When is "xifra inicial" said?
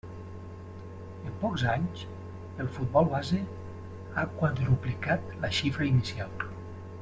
5.61-6.47